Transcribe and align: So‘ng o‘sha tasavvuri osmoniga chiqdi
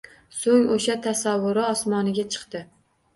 So‘ng 0.35 0.61
o‘sha 0.75 0.95
tasavvuri 1.07 1.65
osmoniga 1.73 2.25
chiqdi 2.37 2.63